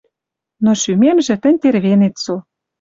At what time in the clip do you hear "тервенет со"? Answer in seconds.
1.61-2.35